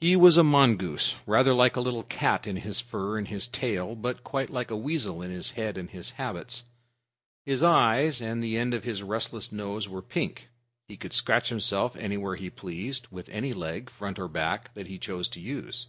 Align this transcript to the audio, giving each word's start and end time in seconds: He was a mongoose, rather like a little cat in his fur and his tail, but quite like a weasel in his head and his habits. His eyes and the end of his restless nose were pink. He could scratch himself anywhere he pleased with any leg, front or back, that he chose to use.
He 0.00 0.16
was 0.16 0.36
a 0.36 0.42
mongoose, 0.42 1.14
rather 1.26 1.54
like 1.54 1.76
a 1.76 1.80
little 1.80 2.02
cat 2.02 2.44
in 2.44 2.56
his 2.56 2.80
fur 2.80 3.16
and 3.16 3.28
his 3.28 3.46
tail, 3.46 3.94
but 3.94 4.24
quite 4.24 4.50
like 4.50 4.68
a 4.68 4.76
weasel 4.76 5.22
in 5.22 5.30
his 5.30 5.52
head 5.52 5.78
and 5.78 5.88
his 5.88 6.10
habits. 6.10 6.64
His 7.46 7.62
eyes 7.62 8.20
and 8.20 8.42
the 8.42 8.56
end 8.56 8.74
of 8.74 8.82
his 8.82 9.04
restless 9.04 9.52
nose 9.52 9.88
were 9.88 10.02
pink. 10.02 10.48
He 10.88 10.96
could 10.96 11.12
scratch 11.12 11.50
himself 11.50 11.94
anywhere 11.94 12.34
he 12.34 12.50
pleased 12.50 13.06
with 13.12 13.28
any 13.28 13.52
leg, 13.52 13.90
front 13.90 14.18
or 14.18 14.26
back, 14.26 14.74
that 14.74 14.88
he 14.88 14.98
chose 14.98 15.28
to 15.28 15.40
use. 15.40 15.86